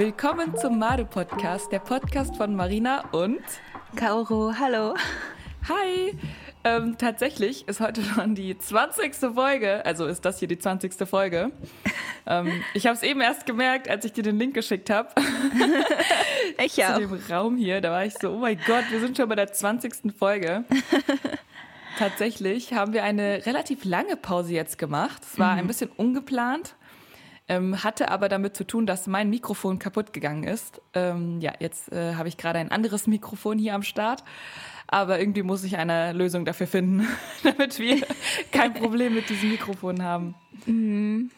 [0.00, 3.42] Willkommen zum Made Podcast, der Podcast von Marina und
[3.96, 4.50] Kaoro.
[4.58, 4.94] Hallo.
[5.68, 6.16] Hi.
[6.64, 9.14] Ähm, tatsächlich ist heute schon die 20.
[9.34, 11.06] Folge, also ist das hier die 20.
[11.06, 11.52] Folge.
[12.26, 15.10] ähm, ich habe es eben erst gemerkt, als ich dir den Link geschickt habe.
[16.64, 16.94] ich auch.
[16.94, 19.34] Zu dem Raum hier, da war ich so, oh mein Gott, wir sind schon bei
[19.34, 20.14] der 20.
[20.18, 20.64] Folge.
[21.98, 25.20] Tatsächlich haben wir eine relativ lange Pause jetzt gemacht.
[25.30, 25.58] Es war mhm.
[25.58, 26.74] ein bisschen ungeplant,
[27.50, 30.80] ähm, hatte aber damit zu tun, dass mein Mikrofon kaputt gegangen ist.
[30.94, 34.22] Ähm, ja, jetzt äh, habe ich gerade ein anderes Mikrofon hier am Start.
[34.86, 37.08] Aber irgendwie muss ich eine Lösung dafür finden,
[37.42, 38.06] damit wir
[38.52, 40.36] kein Problem mit diesem Mikrofon haben.
[40.64, 41.32] Mhm.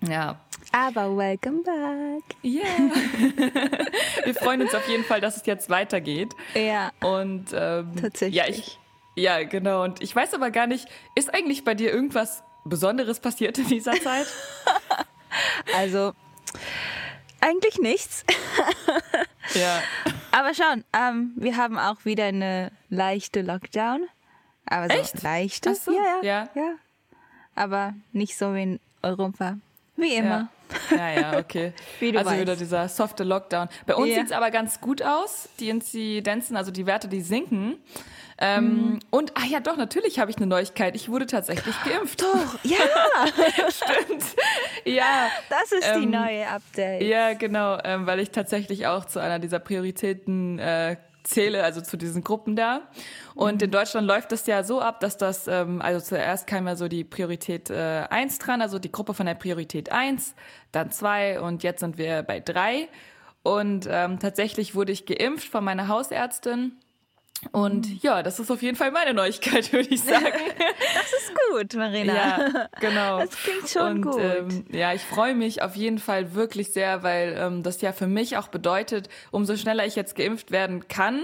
[0.00, 0.40] Ja.
[0.72, 2.36] Aber welcome back.
[2.42, 2.62] Ja.
[2.62, 3.44] Yeah.
[4.24, 6.34] wir freuen uns auf jeden Fall, dass es jetzt weitergeht.
[6.54, 6.90] Ja.
[7.00, 8.34] Und ähm, tatsächlich.
[8.34, 8.78] Ja, ich,
[9.14, 9.84] ja, genau.
[9.84, 13.92] Und ich weiß aber gar nicht, ist eigentlich bei dir irgendwas Besonderes passiert in dieser
[13.92, 14.26] Zeit?
[15.76, 16.12] Also,
[17.40, 18.24] eigentlich nichts.
[19.54, 19.82] ja.
[20.30, 24.06] Aber schon, ähm, wir haben auch wieder eine leichte Lockdown.
[24.66, 25.22] Aber so Echt?
[25.22, 25.74] leichte.
[25.74, 25.92] So?
[25.92, 26.74] Ja, ja, ja, ja.
[27.54, 29.58] Aber nicht so wie in Europa.
[29.96, 30.28] Wie immer.
[30.28, 30.48] Ja,
[30.90, 31.72] ja, ja okay.
[32.00, 32.40] wie du also weißt.
[32.40, 33.68] wieder dieser softe Lockdown.
[33.86, 34.14] Bei uns Ja.
[34.16, 35.48] sieht es aber ganz gut aus.
[35.60, 37.76] Die Inzidenzen, also die Werte, die sinken.
[38.38, 38.98] Ähm, Mhm.
[39.10, 40.96] Und, ah ja, doch, natürlich habe ich eine Neuigkeit.
[40.96, 42.22] Ich wurde tatsächlich geimpft.
[42.22, 42.78] Doch, ja,
[43.70, 44.24] Stimmt.
[44.84, 45.28] Ja.
[45.48, 47.02] das ist die Ähm, neue Update.
[47.02, 51.96] Ja, genau, ähm, weil ich tatsächlich auch zu einer dieser Prioritäten äh, zähle, also zu
[51.96, 52.82] diesen Gruppen da.
[53.34, 56.76] Und in Deutschland läuft das ja so ab, dass das, ähm, also zuerst kam ja
[56.76, 60.34] so die Priorität äh, 1 dran, also die Gruppe von der Priorität 1,
[60.72, 62.88] dann 2 und jetzt sind wir bei 3.
[63.42, 66.72] Und ähm, tatsächlich wurde ich geimpft von meiner Hausärztin.
[67.50, 70.26] Und ja, das ist auf jeden Fall meine Neuigkeit, würde ich sagen.
[70.94, 72.14] Das ist gut, Marina.
[72.14, 73.20] Ja, genau.
[73.20, 74.20] Das klingt schon und, gut.
[74.20, 78.06] Ähm, ja, ich freue mich auf jeden Fall wirklich sehr, weil ähm, das ja für
[78.06, 81.22] mich auch bedeutet, umso schneller ich jetzt geimpft werden kann,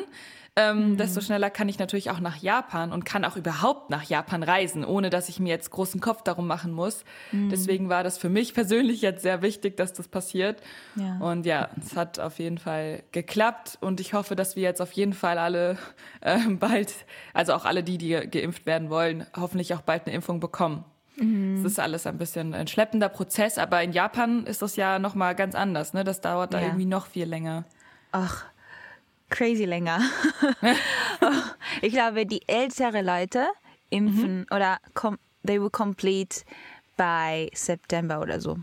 [0.59, 0.97] ähm, Mhm.
[0.97, 4.85] desto schneller kann ich natürlich auch nach Japan und kann auch überhaupt nach Japan reisen,
[4.85, 7.05] ohne dass ich mir jetzt großen Kopf darum machen muss.
[7.33, 7.49] Mhm.
[7.51, 10.61] Deswegen war das für mich persönlich jetzt sehr wichtig, dass das passiert.
[10.97, 11.19] Ja.
[11.21, 14.93] Und ja, es hat auf jeden Fall geklappt und ich hoffe, dass wir jetzt auf
[14.93, 15.79] jeden Fall alle
[16.21, 16.93] äh, bald,
[17.35, 20.85] also auch alle die, die geimpft werden wollen, hoffentlich auch bald eine Impfung bekommen.
[21.17, 21.57] Mhm.
[21.59, 25.15] Es ist alles ein bisschen ein schleppender Prozess, aber in Japan ist das ja noch
[25.15, 25.93] mal ganz anders.
[25.93, 26.05] Ne?
[26.05, 26.67] Das dauert da Ja.
[26.67, 27.65] irgendwie noch viel länger.
[28.13, 28.45] Ach,
[29.31, 30.01] crazy länger.
[31.83, 33.47] ich glaube, die ältere Leute
[33.91, 36.45] impfen oder com they will complete
[36.97, 38.59] by September oder so.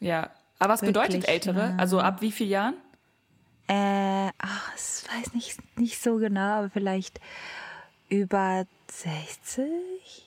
[0.00, 0.30] Ja.
[0.58, 1.70] Aber was bedeutet Wirklich, ältere?
[1.70, 1.76] ja.
[1.76, 2.74] Also ab wie vielen Jahren?
[3.68, 7.20] Äh, ach, ich weiß nicht, nicht so genau, aber vielleicht
[8.08, 10.21] über 60?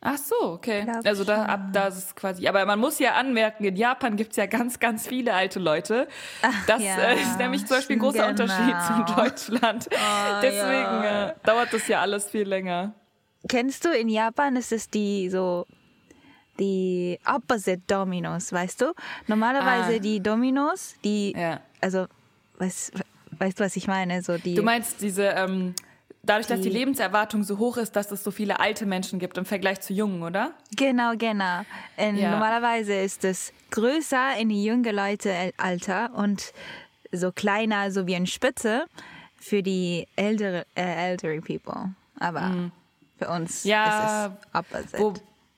[0.00, 0.84] Ach so, okay.
[0.84, 1.46] Glaub Also da schon.
[1.46, 2.46] ab da ist es quasi.
[2.46, 6.06] Aber man muss ja anmerken, in Japan gibt es ja ganz, ganz viele alte Leute.
[6.68, 8.44] Das ja, äh, ist nämlich zum Beispiel ein großer genau.
[8.44, 8.76] Unterschied
[9.06, 9.88] zu Deutschland.
[10.40, 11.28] Deswegen ja.
[11.30, 12.94] äh, dauert das ja alles viel länger.
[13.48, 15.66] Kennst du, in Japan ist es die so
[16.60, 18.92] die Opposite Dominos, weißt du?
[19.26, 19.98] Normalerweise Ah.
[20.00, 21.60] die Dominos, die, Ja.
[21.80, 22.06] also,
[22.58, 22.92] weißt,
[23.38, 24.22] weißt du, was ich meine?
[24.22, 25.74] So die, Du meinst diese, ähm,
[26.28, 29.44] dadurch, dass die Lebenserwartung so hoch ist, dass es so viele alte Menschen gibt im
[29.44, 30.52] Vergleich zu jungen, oder?
[30.76, 31.60] Genau, genau.
[31.96, 32.30] Und Ja.
[32.30, 36.52] Normalerweise ist es größer in die junge Leute äh, Alter und
[37.12, 38.86] so kleiner, so wie ein Spitze
[39.36, 41.94] für die ältere, äh, elderly people.
[42.18, 42.70] Aber
[43.18, 43.70] für uns Mhm.
[43.70, 44.98] Ja, ist es opposite.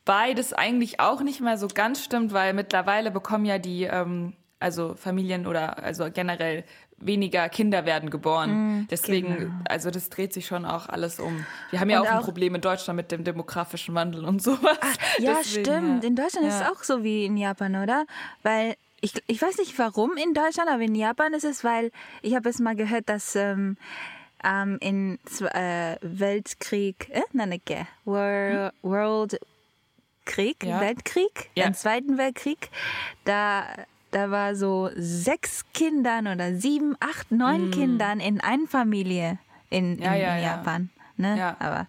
[0.06, 4.34] Wobei das eigentlich auch nicht mehr so ganz stimmt, weil mittlerweile bekommen ja die, ähm,
[4.60, 6.64] also Familien oder also generell
[7.00, 8.86] weniger Kinder werden geboren.
[8.90, 9.52] Deswegen, genau.
[9.68, 11.44] also das dreht sich schon auch alles um.
[11.70, 14.42] Wir haben ja Und auch ein auch- Problem in Deutschland mit dem demografischen Wandel und
[14.42, 14.78] sowas.
[15.18, 16.02] Ja, Deswegen, stimmt.
[16.04, 16.08] ja.
[16.08, 16.70] In Deutschland ist es Ja.
[16.72, 18.04] auch so wie in Japan, oder?
[18.42, 21.90] Weil ich, ich weiß nicht warum in Deutschland, aber in Japan ist es, weil
[22.22, 23.76] ich habe es mal gehört, dass ähm,
[24.44, 25.18] ähm, in
[25.54, 27.70] äh, Weltkrieg, äh, nein, nicht,
[28.04, 29.40] World, World
[30.26, 30.80] Krieg, Ja.
[30.80, 31.66] Weltkrieg, Ja.
[31.66, 32.70] im Zweiten Weltkrieg,
[33.24, 33.64] da
[34.10, 40.02] da war so sechs Kindern oder sieben, acht, neun Kindern in einer Familie in, in.
[40.02, 40.50] Ja, ja, in ja.
[40.50, 40.90] Japan.
[41.16, 41.38] Ne?
[41.38, 41.56] Ja.
[41.58, 41.86] Aber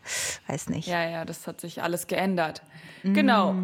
[0.48, 0.88] weiß nicht.
[0.88, 2.62] Ja, ja, das hat sich alles geändert.
[3.04, 3.56] Genau.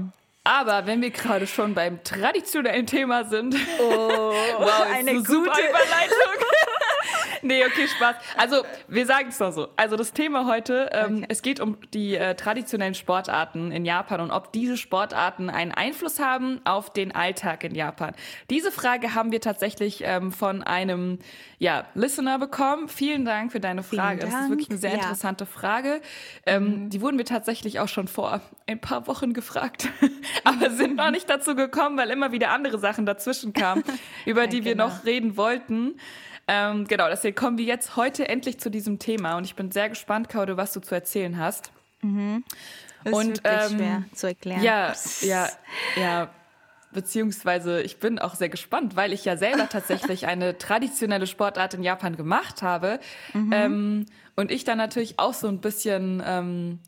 [0.43, 6.45] Aber wenn wir gerade schon beim traditionellen Thema sind, Oh, wow, eine, super Überleitung.
[7.41, 8.15] nee, okay, Spaß.
[8.37, 9.67] Also, wir sagen es doch so.
[9.75, 11.25] Also, das Thema heute, ähm, okay.
[11.29, 16.19] es geht um die äh, traditionellen Sportarten in Japan und ob diese Sportarten einen Einfluss
[16.19, 18.13] haben auf den Alltag in Japan.
[18.49, 21.19] Diese Frage haben wir tatsächlich ähm, von einem
[21.59, 22.87] ja, Listener bekommen.
[22.87, 24.19] Vielen Dank für deine Frage.
[24.19, 24.97] Das ist wirklich eine sehr ja.
[24.97, 26.01] interessante Frage.
[26.45, 26.89] Ähm, mhm.
[26.89, 29.89] Die wurden wir tatsächlich auch schon vor ein paar Wochen gefragt,
[30.43, 33.83] aber sind noch nicht dazu gekommen, weil immer wieder andere Sachen dazwischen kamen,
[34.25, 34.67] über ja, die genau.
[34.67, 35.95] wir noch reden wollten.
[36.47, 39.89] Ähm, genau, deswegen kommen wir jetzt heute endlich zu diesem Thema und ich bin sehr
[39.89, 41.71] gespannt, Kaude, was du zu erzählen hast.
[42.01, 42.43] Mhm.
[43.03, 44.63] Das und, ist wirklich ähm, schwer zu erklären.
[44.63, 45.49] Ja, ja,
[45.95, 46.29] ja.
[46.93, 51.83] Beziehungsweise ich bin auch sehr gespannt, weil ich ja selber tatsächlich eine traditionelle Sportart in
[51.83, 52.99] Japan gemacht habe.
[53.33, 53.53] Mhm.
[53.53, 54.05] Ähm,
[54.35, 56.79] und ich dann natürlich auch so ein bisschen ähm,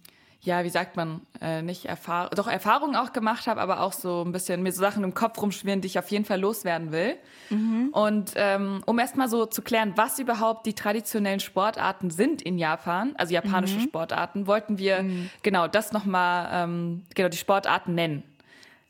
[0.42, 4.24] ja, wie sagt man, äh, nicht Erfahrung, doch Erfahrungen auch gemacht habe, aber auch so
[4.26, 7.18] ein bisschen mir so Sachen im Kopf rumschwirren, die ich auf jeden Fall loswerden will.
[7.50, 7.90] Mhm.
[7.92, 13.14] Und ähm, um erstmal so zu klären, was überhaupt die traditionellen Sportarten sind in Japan,
[13.18, 13.84] also japanische mhm.
[13.84, 15.30] Sportarten, wollten wir mhm.
[15.44, 18.24] genau das nochmal, ähm, genau die Sportarten nennen.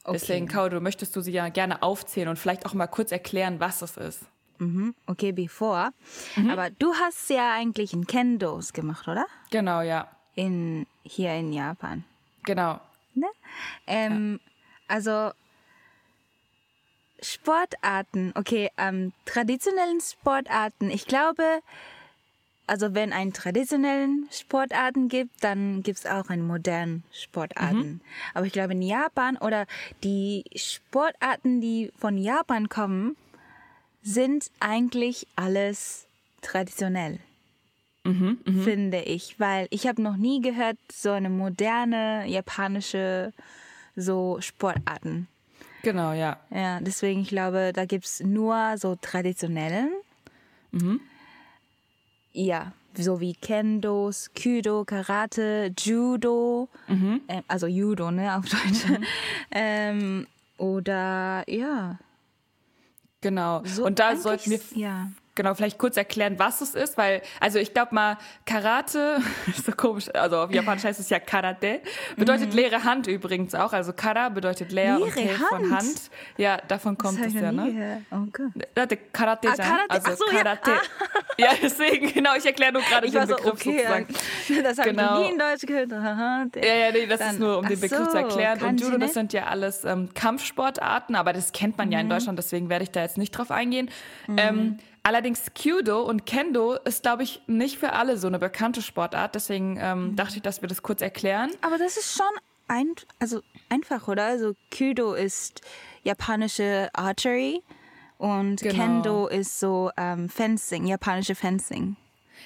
[0.04, 0.18] Okay.
[0.20, 3.82] Deswegen, Kaudo, möchtest du sie ja gerne aufzählen und vielleicht auch mal kurz erklären, was
[3.82, 4.22] es ist.
[4.60, 4.94] Mhm.
[5.08, 5.92] Okay, bevor.
[6.36, 6.52] Mhm.
[6.52, 9.26] Aber du hast ja eigentlich in Kendos gemacht, oder?
[9.50, 10.08] Genau, ja
[10.40, 12.06] in, hier in Japan.
[12.46, 12.80] Genau.
[13.14, 13.28] Ne?
[13.88, 14.52] Ähm, ja.
[14.88, 15.32] Also
[17.22, 20.90] Sportarten, okay, ähm, traditionellen Sportarten.
[20.90, 21.44] Ich glaube,
[22.66, 27.78] also wenn ein traditionellen Sportarten gibt, dann gibt es auch einen modernen Sportarten.
[27.78, 28.02] Mhm.
[28.34, 29.66] Aber ich glaube in Japan oder
[30.04, 33.18] die Sportarten, die von Japan kommen,
[34.02, 36.08] sind eigentlich alles
[36.42, 37.20] traditionell
[38.10, 38.64] mhm, mh.
[38.64, 43.34] finde ich, weil ich habe noch nie gehört so eine moderne japanische
[43.96, 45.28] so Sportarten.
[45.82, 46.40] Genau, ja.
[46.50, 49.92] Ja, deswegen ich glaube, da gibt es nur so traditionellen.
[50.72, 51.00] Mhm.
[52.34, 57.22] Ja, so wie Kendos, Kyudo, Karate, Judo, mhm.
[57.28, 58.88] äh, also Judo, ne, auf Deutsch.
[58.88, 59.06] Mhm.
[59.52, 60.28] ähm,
[60.58, 61.98] oder ja.
[63.22, 63.64] Genau.
[63.66, 67.60] So Und da sollten wir ja genau vielleicht kurz erklären, was es ist, weil, also
[67.60, 71.80] ich glaube mal, Karate, ist so komisch, also auf Japanisch heißt es ja Karate,
[72.18, 72.58] bedeutet mhm.
[72.58, 73.72] leere Hand übrigens auch.
[73.72, 76.12] Also Kara bedeutet leer leere und Te von Hand.
[76.36, 78.04] Ja, davon kommt es ja, ne?
[78.12, 78.98] Okay.
[79.14, 80.72] Karate, ah, Karate, also so, Karate.
[80.72, 80.78] Ja.
[80.78, 81.20] Ah.
[81.38, 81.50] ja.
[81.62, 84.08] deswegen, genau, ich erkläre nur gerade den so, Begriff okay, sozusagen.
[84.64, 85.22] Das habe genau.
[85.22, 85.90] ich nie in Deutsch gehört.
[85.92, 88.62] Ja, ja, nee, das Dann, ist nur, um den Begriff so, zu erklären.
[88.62, 91.94] Und Judo, das sind ja alles ähm, Kampfsportarten, aber das kennt man mhm.
[91.94, 92.12] ja in mhm.
[92.12, 93.90] Deutschland, deswegen werde ich da jetzt nicht drauf eingehen.
[94.28, 94.38] Mhm.
[94.38, 99.36] Ähm, Allerdings Kyudo und Kendo ist, glaube ich, nicht für alle so eine bekannte Sportart.
[99.36, 100.16] Deswegen ähm, mhm.
[100.16, 101.52] dachte ich, dass wir das kurz erklären.
[101.62, 102.28] Aber das ist schon
[102.68, 104.26] ein, also einfach, oder?
[104.26, 105.62] Also Kyudo ist
[106.04, 107.64] japanische Archery
[108.18, 108.76] und genau.
[108.76, 111.96] Kendo ist so ähm, Fencing, japanische Fencing.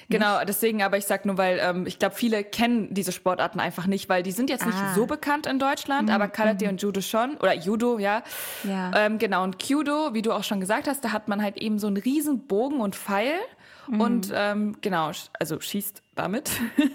[0.08, 3.86] Genau, deswegen, aber ich sag nur, weil ähm, ich glaube, viele kennen diese Sportarten einfach
[3.86, 4.94] nicht, weil die sind jetzt nicht ah.
[4.94, 6.14] so bekannt in Deutschland, mhm.
[6.14, 6.72] aber Karate mhm.
[6.72, 7.36] und Judo schon.
[7.38, 8.22] Oder Judo, ja.
[8.64, 8.90] ja.
[8.94, 11.78] Ähm, genau, und Kyudo, wie du auch schon gesagt hast, da hat man halt eben
[11.78, 13.34] so einen riesen Bogen und Pfeil.
[13.86, 14.00] Mhm.
[14.00, 16.50] Und ähm, genau, also schießt damit.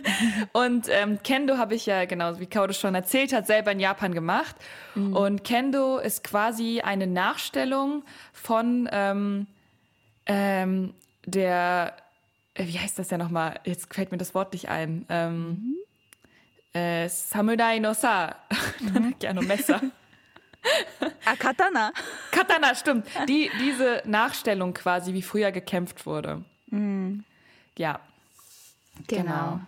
[0.53, 4.13] und ähm, Kendo habe ich ja, genau wie Kaudo schon erzählt hat, selber in Japan
[4.13, 4.55] gemacht.
[4.95, 5.15] Mhm.
[5.15, 8.03] Und Kendo ist quasi eine Nachstellung
[8.33, 9.47] von ähm,
[10.25, 10.93] ähm,
[11.25, 11.93] der
[12.67, 13.59] wie heißt das denn nochmal?
[13.63, 15.05] Jetzt fällt mir das Wort nicht ein.
[15.09, 15.47] Ähm,
[16.73, 16.79] mhm.
[16.79, 18.35] äh, Samurai no Sa.
[18.79, 19.15] Mhm.
[19.19, 19.81] Gerne Messer.
[21.25, 21.91] ah, Katana.
[22.31, 23.07] Katana, stimmt.
[23.27, 26.43] Die, diese Nachstellung quasi, wie früher gekämpft wurde.
[26.67, 27.25] Mhm.
[27.77, 27.99] Ja.
[29.07, 29.59] Genau.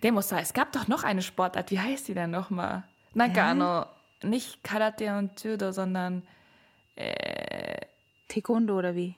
[0.00, 0.20] genau.
[0.20, 1.70] Sagen, es gab doch noch eine Sportart.
[1.70, 2.84] Wie heißt die denn nochmal?
[3.14, 3.82] Nagano.
[4.22, 4.26] Äh?
[4.26, 6.22] Nicht Karate und Judo, sondern.
[6.94, 7.86] Äh,
[8.28, 9.16] Taekwondo oder wie?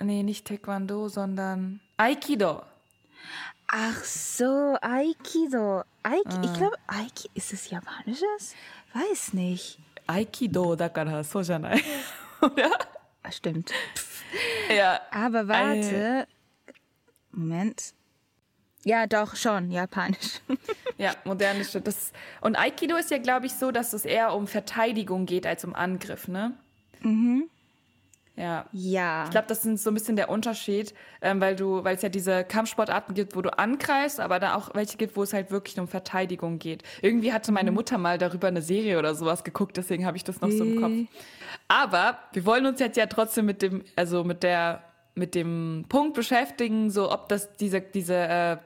[0.00, 2.62] Nee, nicht Taekwondo, sondern Aikido.
[3.66, 5.82] Ach so, Aikido.
[6.02, 6.42] Aik ah.
[6.42, 8.54] Ich glaube, Aikido, ist es japanisches?
[8.94, 9.78] Weiß nicht.
[10.06, 11.38] Aikido, da kann so.
[12.40, 12.70] Oder?
[13.22, 13.72] Ah, stimmt.
[14.72, 15.00] Ja.
[15.10, 16.28] Aber warte.
[17.32, 17.94] Moment.
[18.84, 20.40] Ja, doch, schon, japanisch.
[20.98, 21.76] ja, modernes.
[21.82, 25.64] Das, und Aikido ist ja, glaube ich, so, dass es eher um Verteidigung geht als
[25.64, 26.56] um Angriff, ne?
[27.00, 27.50] Mhm.
[28.40, 28.64] Ja.
[28.72, 29.24] Ja.
[29.24, 32.08] Ich glaube, das ist so ein bisschen der Unterschied, ähm, weil du, weil es ja
[32.08, 35.78] diese Kampfsportarten gibt, wo du angreifst, aber da auch welche gibt, wo es halt wirklich
[35.78, 36.82] um Verteidigung geht.
[37.02, 37.76] Irgendwie hatte meine mhm.
[37.76, 40.80] Mutter mal darüber eine Serie oder sowas geguckt, deswegen habe ich das noch so im
[40.80, 41.14] Kopf.
[41.68, 44.82] Aber wir wollen uns jetzt ja trotzdem mit dem, also mit der
[45.14, 48.56] mit dem Punkt beschäftigen, so ob das diese, diese, äh,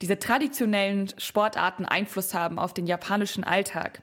[0.00, 4.02] diese traditionellen Sportarten Einfluss haben auf den japanischen Alltag.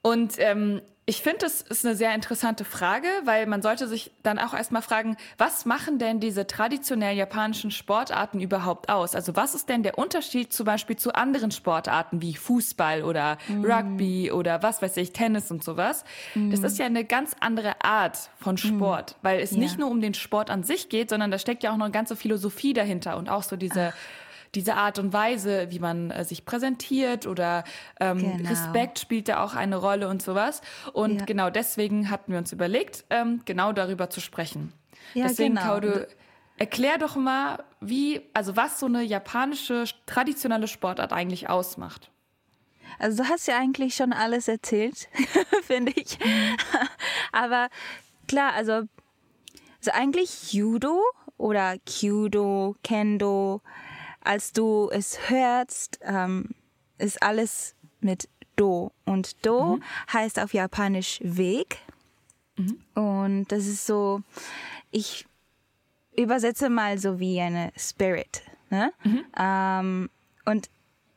[0.00, 4.38] Und ähm, ich finde, das ist eine sehr interessante Frage, weil man sollte sich dann
[4.38, 9.14] auch erstmal fragen, was machen denn diese traditionellen japanischen Sportarten überhaupt aus?
[9.14, 13.64] Also was ist denn der Unterschied zum Beispiel zu anderen Sportarten wie Fußball oder mm.
[13.64, 16.04] Rugby oder was weiß ich, Tennis und sowas?
[16.34, 16.50] Mm.
[16.50, 18.58] Das ist ja eine ganz andere Art von mm.
[18.58, 19.14] Sport, mm.
[19.22, 19.58] weil es ja.
[19.60, 21.92] nicht nur um den Sport an sich geht, sondern da steckt ja auch noch eine
[21.92, 23.94] ganze Philosophie dahinter und auch so diese...
[23.94, 27.64] Ach diese Art und Weise, wie man äh, sich präsentiert oder
[28.00, 28.48] ähm, genau.
[28.48, 30.60] Respekt spielt da auch eine Rolle und sowas.
[30.92, 31.24] Und ja.
[31.24, 34.72] genau deswegen hatten wir uns überlegt, ähm, genau darüber zu sprechen.
[35.14, 35.66] Ja, deswegen, genau.
[35.66, 36.08] Kaude,
[36.56, 42.10] erklär doch mal, wie, also was so eine japanische traditionelle Sportart eigentlich ausmacht.
[42.98, 45.08] Also du hast ja eigentlich schon alles erzählt,
[45.62, 46.18] finde ich.
[46.18, 46.56] Mhm.
[47.32, 47.68] Aber
[48.26, 51.02] klar, also, also eigentlich Judo
[51.36, 53.62] oder Kyudo, Kendo,
[54.28, 56.50] als du es hörst, ähm,
[56.98, 58.92] ist alles mit Do.
[59.06, 59.82] Und Do mhm.
[60.12, 61.78] heißt auf Japanisch Weg.
[62.56, 62.78] Mhm.
[62.94, 64.20] Und das ist so,
[64.90, 65.24] ich
[66.14, 68.42] übersetze mal so wie eine Spirit.
[68.68, 68.92] Ne?
[69.02, 69.24] Mhm.
[69.38, 70.10] Ähm,
[70.44, 70.68] und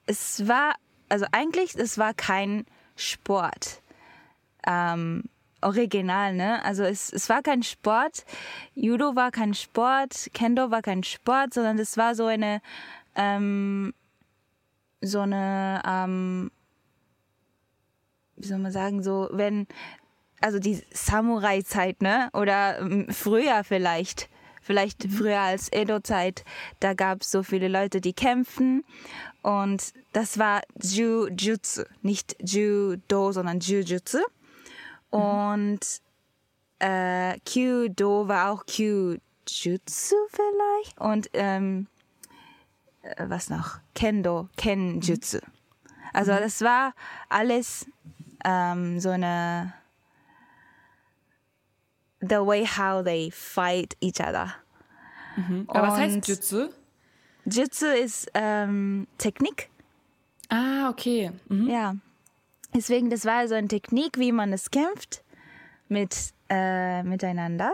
[0.05, 0.75] es war,
[1.09, 2.65] also eigentlich, es war kein
[2.95, 3.81] Sport.
[4.65, 5.23] Ähm,
[5.61, 6.63] original, ne?
[6.63, 8.25] Also es, es war kein Sport.
[8.73, 12.61] Judo war kein Sport, Kendo war kein Sport, sondern es war so eine
[13.15, 13.93] ähm,
[15.01, 16.51] so eine, ähm,
[18.35, 19.67] wie soll man sagen, so, wenn,
[20.41, 22.29] also die Samurai-Zeit, ne?
[22.33, 24.29] Oder ähm, früher vielleicht,
[24.61, 26.43] vielleicht früher als Edo-Zeit,
[26.79, 28.83] da gab es so viele Leute, die kämpfen.
[29.41, 34.19] Und das war Jujutsu, nicht Judo, sondern Jujutsu.
[35.09, 35.79] Und
[36.79, 40.99] äh, Kyudo war auch Kyujutsu vielleicht.
[40.99, 41.87] Und ähm,
[43.01, 43.79] äh, was noch?
[43.95, 45.39] Kendo, Kenjutsu.
[46.13, 46.37] Also mhm.
[46.37, 46.93] das war
[47.29, 47.85] alles
[48.43, 49.73] ähm, so eine
[52.21, 54.53] the way how they fight each other.
[55.35, 55.65] Mhm.
[55.67, 56.69] Aber was heißt Jutsu?
[57.45, 59.69] Jutsu ist ähm, Technik.
[60.49, 61.31] Ah, okay.
[61.47, 61.67] Mhm.
[61.67, 61.95] Ja.
[62.73, 65.23] Deswegen, das war so eine Technik, wie man es kämpft
[65.89, 67.73] mit äh, miteinander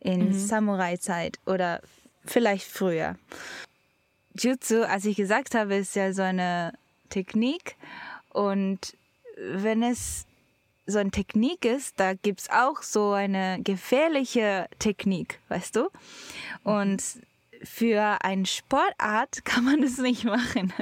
[0.00, 0.32] in mhm.
[0.32, 1.80] Samurai-Zeit oder
[2.24, 3.16] vielleicht früher.
[4.38, 6.72] Jutsu, als ich gesagt habe, ist ja so eine
[7.08, 7.76] Technik.
[8.30, 8.96] Und
[9.36, 10.26] wenn es
[10.86, 15.88] so eine Technik ist, da gibt's auch so eine gefährliche Technik, weißt du?
[16.62, 17.02] Und
[17.62, 20.72] für eine Sportart kann man das nicht machen.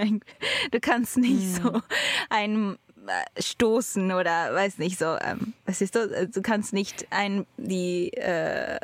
[0.71, 1.63] Du kannst nicht mhm.
[1.63, 1.83] so
[2.31, 6.31] ein äh, stoßen oder weiß nicht so, ähm, was ist das?
[6.31, 8.79] Du kannst nicht ein die äh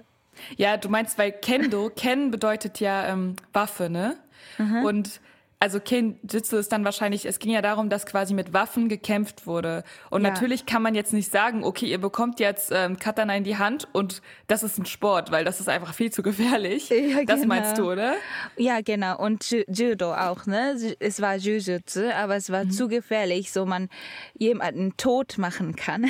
[0.56, 4.16] ja, du meinst, weil Kendo, Ken bedeutet ja ähm, Waffe, ne?
[4.58, 4.84] Mhm.
[4.84, 5.20] Und
[5.60, 9.82] also Kenjutsu ist dann wahrscheinlich, es ging ja darum, dass quasi mit Waffen gekämpft wurde.
[10.08, 10.30] Und ja.
[10.30, 13.88] natürlich kann man jetzt nicht sagen, okay, ihr bekommt jetzt ähm, Katana in die Hand
[13.92, 16.90] und das ist ein Sport, weil das ist einfach viel zu gefährlich.
[16.98, 17.54] Ja, das genau.
[17.54, 18.14] meinst du, oder?
[18.56, 19.18] Ja, genau.
[19.18, 20.76] Und Judo auch, ne?
[20.98, 22.70] Es war Jujutsu, aber es war mhm.
[22.70, 23.88] zu gefährlich, so man
[24.36, 26.06] jemanden tot machen kann.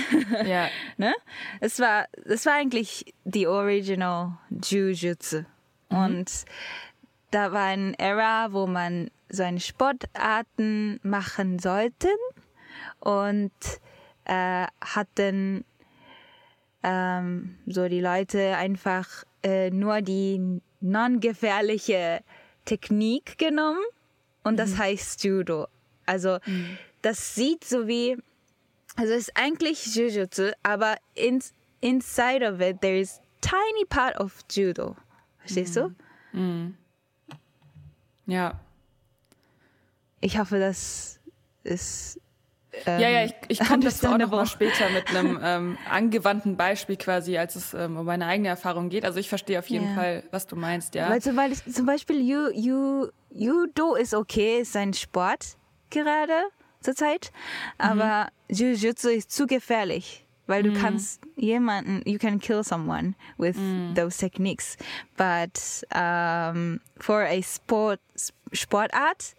[0.46, 0.68] Ja.
[0.96, 1.14] ne?
[1.60, 5.44] Es war, es war eigentlich die Original Jujutsu.
[5.90, 5.96] Mhm.
[5.96, 6.30] Und
[7.30, 12.08] da war ein Era, wo man so eine Sportarten machen sollte
[13.00, 13.52] und
[14.24, 15.64] äh, hatten
[16.82, 22.20] ähm, so die Leute einfach äh, nur die non-gefährliche
[22.64, 23.82] Technik genommen
[24.44, 24.78] und das mhm.
[24.78, 25.68] heißt Judo.
[26.06, 26.78] Also mhm.
[27.02, 28.16] das sieht so wie,
[28.96, 31.42] also es ist eigentlich Jujutsu, aber in,
[31.80, 34.96] inside of it there is tiny part of Judo.
[35.40, 35.96] Verstehst mhm.
[36.32, 36.38] du?
[38.28, 38.34] Mhm.
[38.34, 38.60] Ja.
[40.20, 41.20] Ich hoffe, das
[41.64, 42.20] ist.
[42.86, 46.56] Ähm, ja, ja, ich, ich komme das auch noch mal später mit einem ähm, angewandten
[46.56, 49.04] Beispiel quasi, als es ähm, um meine eigene Erfahrung geht.
[49.04, 49.94] Also ich verstehe auf jeden yeah.
[49.94, 51.08] Fall, was du meinst, ja.
[51.08, 55.56] Weil zum Beispiel, zum Beispiel you, you, Judo ist okay, ist ein Sport
[55.90, 56.44] gerade
[56.80, 57.32] zurzeit,
[57.78, 58.54] aber mhm.
[58.54, 60.76] Jiu-Jitsu ist zu gefährlich weil du mm.
[60.76, 63.94] kannst jemanden, you can kill someone with mm.
[63.94, 64.76] those techniques.
[65.16, 68.00] But um, for a sport
[68.52, 69.34] sport art,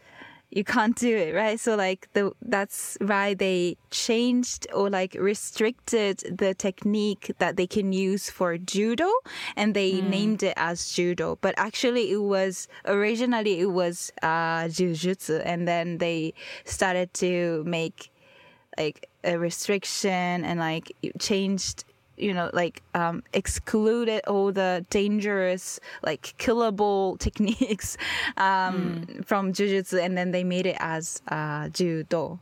[0.51, 1.59] you can't do it, right?
[1.59, 7.91] So like the that's why they changed or like restricted the technique that they can
[7.91, 9.09] use for judo
[9.55, 10.09] and they mm.
[10.09, 11.37] named it as judo.
[11.41, 16.33] But actually it was originally it was uh jujutsu and then they
[16.65, 18.11] started to make
[18.77, 21.83] like a restriction and like changed
[22.17, 27.97] you know like um, excluded all the dangerous like killable techniques
[28.37, 29.25] um, mm.
[29.25, 32.39] from jujutsu and then they made it as uh, judo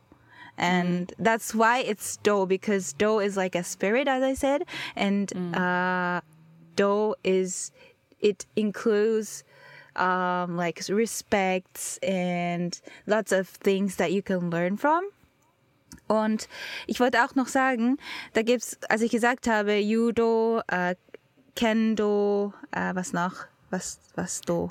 [0.58, 4.64] and that's why it's Do because Do is like a spirit, as I said,
[4.96, 6.22] and uh,
[6.76, 7.72] Do is
[8.20, 9.44] it includes
[9.96, 15.10] um, like respects and lots of things that you can learn from.
[16.08, 16.48] Und
[16.86, 17.98] ich wollte auch noch sagen,
[18.34, 20.96] da gibt's, als ich gesagt habe, Judo, äh,
[21.56, 23.48] Kendo, äh, was noch?
[23.70, 24.70] Was, was do?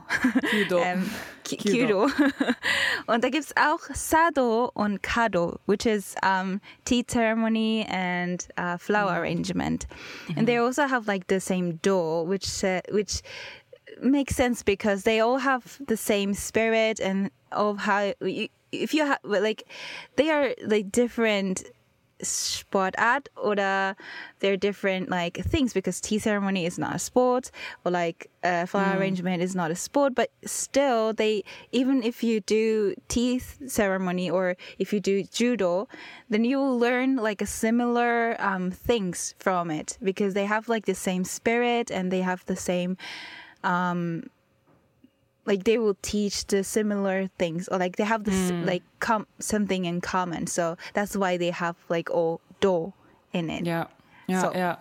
[0.50, 0.78] Kyudo.
[0.82, 1.10] ähm,
[1.44, 2.08] Kyudo.
[3.06, 9.12] Und da gibt's auch Sado und Kado, which is um, tea ceremony and uh, flower
[9.12, 9.86] arrangement.
[10.34, 13.22] And they also have like the same do, which uh, which
[14.00, 19.04] makes sense because they all have the same spirit and of how you, if you
[19.06, 19.64] have like
[20.16, 21.64] they are like different
[22.22, 23.54] Sportart or
[24.40, 27.50] they're different like things because tea ceremony is not a sport
[27.84, 32.40] or like uh, flower arrangement is not a sport but still they even if you
[32.40, 35.88] do tea ceremony or if you do judo
[36.30, 40.86] then you will learn like a similar um, things from it because they have like
[40.86, 42.96] the same spirit and they have the same
[45.46, 49.84] like they will teach the similar things or like they have this like com- something
[49.84, 52.92] in common so that's why they have like all do
[53.32, 53.88] in it Ja,
[54.26, 54.52] ja, So.
[54.52, 54.78] ja.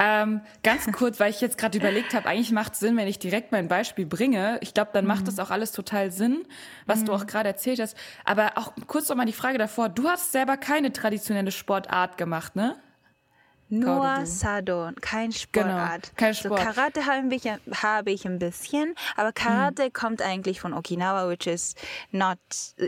[0.00, 3.18] Ähm, ganz kurz, weil ich jetzt gerade überlegt habe, eigentlich macht es Sinn, wenn ich
[3.18, 4.58] direkt mein Beispiel bringe.
[4.60, 6.44] Ich glaube, dann macht das auch alles total Sinn,
[6.86, 7.96] was du auch gerade erzählt hast.
[8.24, 9.88] Aber auch kurz nochmal die Frage davor.
[9.88, 12.76] Du hast selber keine traditionelle Sportart gemacht, ne?
[13.70, 14.24] Nur.
[14.26, 16.60] Sado kein Sportart kein so Sport.
[16.60, 17.44] Karate habe ich,
[17.82, 21.74] habe ich ein bisschen aber Karate kommt eigentlich von Okinawa which is
[22.10, 22.38] not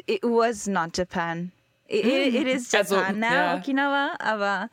[0.07, 1.53] it was not Japan
[1.87, 3.57] it, it, it is Also, Japan now ja.
[3.57, 4.71] Okinawa aber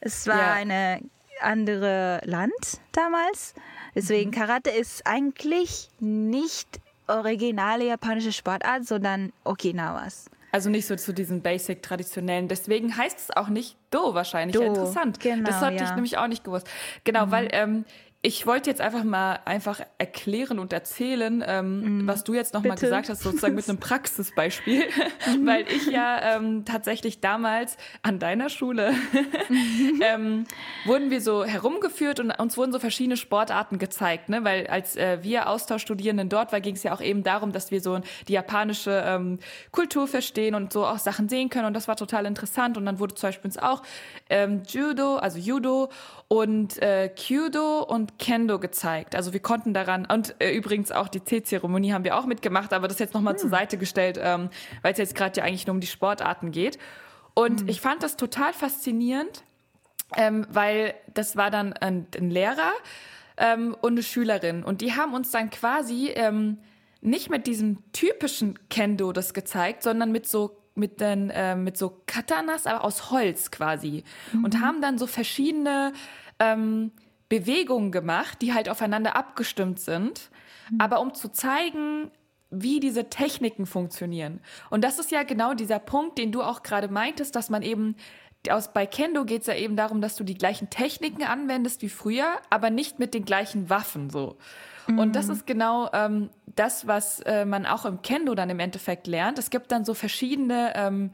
[0.00, 0.52] es war Ja.
[0.52, 1.00] eine
[1.40, 3.54] andere Land damals
[3.94, 4.34] deswegen Mhm.
[4.34, 11.82] Karate ist eigentlich nicht originale japanische Sportart sondern Okinawas Also nicht so zu diesen basic
[11.82, 12.46] traditionellen.
[12.46, 14.54] Deswegen heißt es auch nicht Do wahrscheinlich.
[14.54, 15.18] Do, Interessant.
[15.18, 15.88] genau, das hatte ich ja.
[15.88, 15.94] Mhm.
[15.96, 16.68] nämlich auch nicht gewusst.
[17.04, 17.86] Genau, weil ähm,
[18.24, 22.80] ich wollte jetzt einfach mal einfach erklären und erzählen, ähm, was du jetzt nochmal Mhm.
[22.80, 24.84] Gesagt hast, sozusagen mit einem Praxisbeispiel,
[25.26, 25.44] Mhm.
[25.46, 28.94] weil ich ja ähm, tatsächlich damals an deiner Schule
[30.00, 30.44] ähm,
[30.84, 34.44] wurden wir so herumgeführt und uns wurden so verschiedene Sportarten gezeigt, ne?
[34.44, 37.80] Weil als äh, wir Austauschstudierenden dort war, ging es ja auch eben darum, dass wir
[37.80, 39.38] so die japanische ähm,
[39.72, 42.98] Kultur verstehen und so auch Sachen sehen können und das war total interessant und dann
[42.98, 43.82] wurde zum Beispiel uns auch
[44.30, 45.90] ähm, Judo, also Judo
[46.32, 49.14] und äh, Kyudo und Kendo gezeigt.
[49.14, 52.88] Also wir konnten daran und äh, übrigens auch die Teezeremonie haben wir auch mitgemacht, aber
[52.88, 54.48] das jetzt nochmal zur Seite gestellt, ähm,
[54.80, 56.78] weil es jetzt gerade ja eigentlich nur um die Sportarten geht.
[57.34, 59.44] Und ich fand das total faszinierend,
[60.16, 62.72] ähm, weil das war dann ein, ein Lehrer
[63.36, 64.64] ähm, und eine Schülerin.
[64.64, 66.56] Und die haben uns dann quasi ähm,
[67.02, 72.02] nicht mit diesem typischen Kendo das gezeigt, sondern mit so mit den äh, mit so
[72.06, 74.04] Katanas, aber aus Holz quasi.
[74.44, 75.92] Und haben dann so verschiedene
[76.38, 76.92] ähm,
[77.28, 80.30] Bewegungen gemacht, die halt aufeinander abgestimmt sind,
[80.78, 82.10] aber um zu zeigen,
[82.50, 84.40] wie diese Techniken funktionieren.
[84.68, 87.96] Und das ist ja genau dieser Punkt, den du auch gerade meintest, dass man eben
[88.50, 91.88] aus bei Kendo geht es ja eben darum, dass du die gleichen Techniken anwendest wie
[91.88, 94.36] früher, aber nicht mit den gleichen Waffen so.
[94.86, 99.06] Und das ist genau ähm, das, was äh, man auch im Kendo dann im Endeffekt
[99.06, 99.38] lernt.
[99.38, 101.10] Es gibt dann so verschiedene ähm,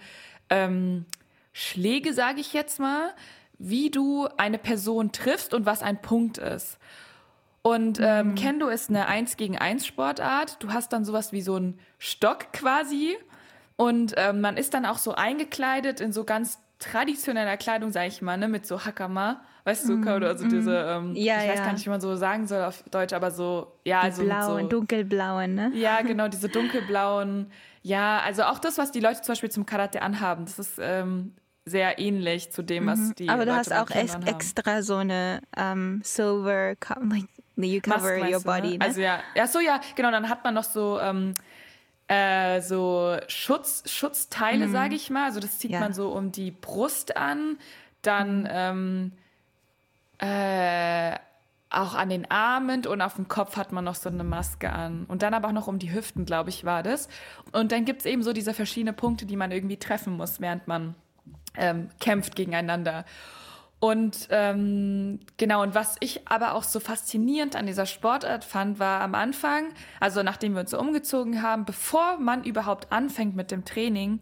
[0.51, 1.05] ähm,
[1.53, 3.13] Schläge, sage ich jetzt mal,
[3.59, 6.79] wie du eine Person triffst und was ein Punkt ist.
[7.63, 10.63] Und ähm, Kendo ist eine 1 gegen 1 Sportart.
[10.63, 13.17] Du hast dann sowas wie so einen Stock quasi.
[13.77, 18.23] Und ähm, man ist dann auch so eingekleidet in so ganz traditioneller Kleidung, sag ich
[18.23, 19.43] mal, ne, mit so Hakama.
[19.69, 21.65] Weißt du, Code, also diese, ähm, Ja, ich weiß ja.
[21.67, 24.69] gar nicht, wie man so sagen soll auf Deutsch, aber so, ja, also blauen so,
[24.69, 27.51] dunkelblauen ne ja, genau, diese dunkelblauen.
[27.83, 31.35] Ja, also auch das, was die Leute zum Beispiel zum Karate anhaben, das ist ähm,
[31.67, 33.31] sehr ähnlich zu dem, was die Mhm.
[33.31, 37.27] Aber du Leute hast beim auch extra so eine um, silver, co- like
[37.57, 38.57] you Mask, cover meinst your du, ne?
[38.63, 38.79] body.
[38.79, 38.85] Ne?
[38.87, 40.11] Also ja, ja, so ja, genau.
[40.11, 41.35] Dann hat man noch so ähm,
[42.09, 45.27] äh, so Schutz, Schutzteile, sage ich mal.
[45.27, 45.75] Also das zieht Mhm.
[45.75, 45.81] Ja.
[45.81, 47.59] man so um die Brust an,
[48.03, 49.13] dann ähm,
[50.19, 51.17] äh,
[51.71, 55.05] auch an den Armen und auf dem Kopf hat man noch so eine Maske an.
[55.07, 57.09] Und dann aber auch noch um die Hüften, glaube ich, war das.
[57.53, 60.67] Und dann gibt es eben so diese verschiedenen Punkte, die man irgendwie treffen muss, während
[60.67, 60.95] man
[61.57, 63.05] ähm, kämpft gegeneinander.
[63.81, 69.01] Und ähm, genau, und was ich aber auch so faszinierend an dieser Sportart fand, war
[69.03, 69.69] am Anfang,
[70.01, 74.19] also nachdem wir uns so umgezogen haben, bevor man überhaupt anfängt mit dem Training,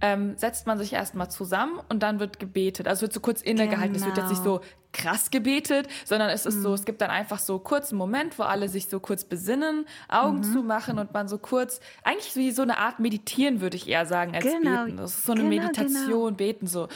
[0.00, 2.88] ähm, setzt man sich erstmal zusammen und dann wird gebetet.
[2.88, 3.92] Also wird so kurz innegehalten.
[3.92, 4.06] Genau.
[4.06, 4.60] Es wird jetzt nicht so
[4.92, 6.62] krass gebetet, sondern es ist mhm.
[6.62, 9.86] so, es gibt dann einfach so kurz einen Moment, wo alle sich so kurz besinnen,
[10.08, 10.52] Augen mhm.
[10.52, 14.34] zumachen und man so kurz, eigentlich wie so eine Art Meditieren, würde ich eher sagen,
[14.34, 14.84] als genau.
[14.84, 14.96] Beten.
[14.96, 16.36] Das ist so eine genau, Meditation, genau.
[16.36, 16.88] Beten so.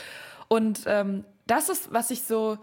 [0.48, 2.58] Und ähm, das ist, was ich so,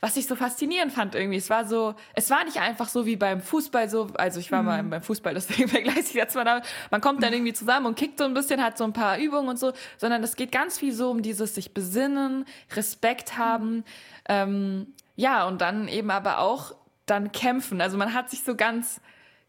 [0.00, 1.38] was ich so faszinierend fand irgendwie.
[1.38, 4.62] Es war so, es war nicht einfach so wie beim Fußball so, also ich war
[4.62, 4.66] mhm.
[4.66, 6.64] mal beim Fußball, deswegen vergleiche ich jetzt mal damit.
[6.90, 9.48] Man kommt dann irgendwie zusammen und kickt so ein bisschen, hat so ein paar Übungen
[9.48, 13.84] und so, sondern es geht ganz viel so um dieses sich besinnen, Respekt haben, mhm.
[14.28, 16.74] ähm, ja, und dann eben aber auch
[17.06, 17.80] dann kämpfen.
[17.80, 19.00] Also man hat sich so ganz,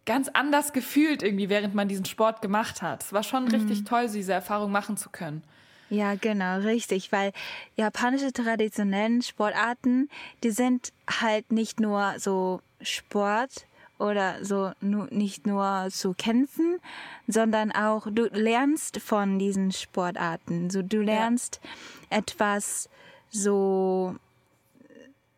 [0.06, 3.04] ganz anders gefühlt irgendwie, während man diesen Sport gemacht hat.
[3.04, 3.52] Es war schon mhm.
[3.52, 5.42] richtig toll, diese Erfahrung machen zu können.
[5.90, 7.34] Ja, genau, richtig, weil
[7.76, 10.10] japanische traditionellen Sportarten,
[10.44, 13.68] die sind halt nicht nur so Sport
[14.00, 16.80] oder so nu, nicht nur zu kämpfen,
[17.28, 20.70] sondern auch du lernst von diesen Sportarten.
[20.70, 21.62] So du lernst
[22.10, 22.18] ja.
[22.18, 22.90] etwas
[23.30, 24.16] so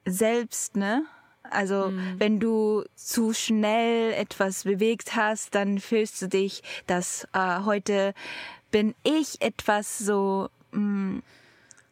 [0.05, 1.05] selbst, ne?
[1.51, 2.15] Also mhm.
[2.17, 8.13] wenn du zu schnell etwas bewegt hast, dann fühlst du dich, dass äh, heute
[8.75, 11.19] bin ich etwas so, mm,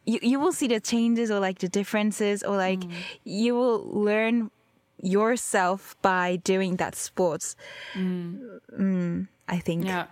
[0.04, 2.92] you, you will see the changes or like the differences or like mm.
[3.24, 4.50] you will learn
[5.00, 7.56] yourself by doing that sports.
[7.94, 8.36] Mm.
[8.76, 9.86] Mm, I think.
[9.86, 10.08] Ja.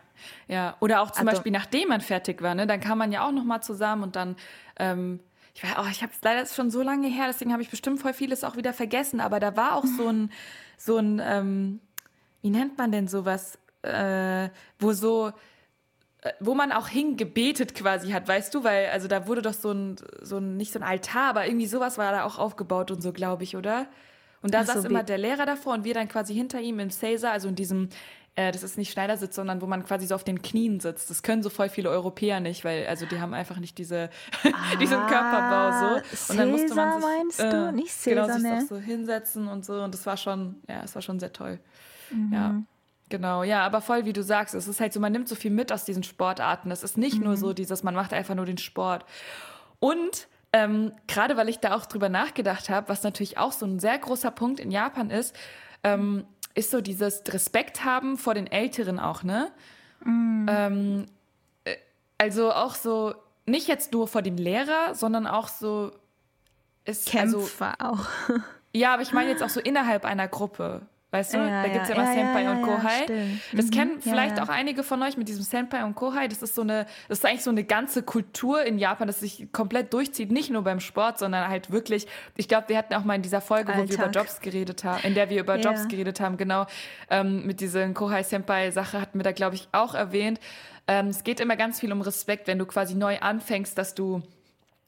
[0.49, 3.27] Ja, oder auch zum also, Beispiel, nachdem man fertig war, ne, dann kam man ja
[3.27, 4.37] auch noch mal zusammen und dann,
[4.79, 5.21] ähm,
[5.53, 8.01] ich weiß, oh, ich habe es leider schon so lange her, deswegen habe ich bestimmt
[8.01, 10.31] voll vieles auch wieder vergessen, aber da war auch so ein,
[10.79, 11.81] so ein, ähm,
[12.41, 15.33] wie nennt man denn sowas, äh, wo so,
[16.41, 19.97] wo man auch hingebetet quasi hat, weißt du, weil also da wurde doch so ein
[20.21, 23.13] so ein nicht so ein Altar, aber irgendwie sowas war da auch aufgebaut und so,
[23.13, 23.87] glaube ich, oder?
[24.41, 26.79] Und da Ach saß so, immer der Lehrer davor und wir dann quasi hinter ihm
[26.79, 27.89] im Caesar, also in diesem
[28.35, 31.11] äh, das ist nicht Schneidersitz, sondern wo man quasi so auf den Knien sitzt.
[31.11, 34.09] Das können so voll viele Europäer nicht, weil also die haben einfach nicht diese
[34.45, 36.33] ah, diesen Körperbau so.
[36.33, 37.73] Und dann musste man sich, meinst äh, du?
[37.73, 38.67] Nicht Caesar, genau, sich ne?
[38.69, 41.59] so hinsetzen und so und das war schon, ja, es war schon sehr toll.
[42.11, 42.33] Mhm.
[42.33, 42.63] Ja.
[43.13, 45.51] Genau, ja, aber voll wie du sagst, es ist halt so, man nimmt so viel
[45.51, 46.71] mit aus diesen Sportarten.
[46.71, 47.25] Es ist nicht mhm.
[47.25, 49.05] nur so dieses, man macht einfach nur den Sport.
[49.81, 53.81] Und ähm, gerade weil ich da auch drüber nachgedacht habe, was natürlich auch so ein
[53.81, 55.37] sehr großer Punkt in Japan ist,
[55.85, 59.53] ähm, ist so dieses Respekt haben vor den Älteren auch, ne?
[60.03, 60.47] Mhm.
[60.49, 61.07] Ähm,
[61.65, 61.77] äh,
[62.17, 65.93] also auch so, nicht jetzt nur vor dem Lehrer, sondern auch so.
[66.87, 68.07] Ist, Kämpfer also, auch.
[68.75, 70.87] Ja, aber ich meine jetzt auch so innerhalb einer Gruppe.
[71.13, 73.07] Weißt du, ja, da gibt's ja, ja immer ja, Senpai und Kohai.
[73.53, 73.71] das mhm.
[73.71, 76.27] kennen vielleicht auch einige von euch mit diesem Senpai und Kohai.
[76.27, 79.53] Das ist so eine, das ist eigentlich so eine ganze Kultur in Japan, das sich
[79.53, 82.07] komplett durchzieht, nicht nur beim Sport, sondern halt wirklich,
[82.39, 83.85] ich glaube, wir hatten auch mal in dieser Folge, Alltag.
[83.85, 86.65] wo wir über Jobs geredet haben, in der wir über Jobs geredet haben, genau,
[87.11, 90.41] ähm, mit dieser Kohai-Senpai-Sache hatten wir da, glaube ich, auch erwähnt.
[90.89, 94.23] Ähm, es geht immer ganz viel um Respekt, wenn du quasi neu anfängst, dass du,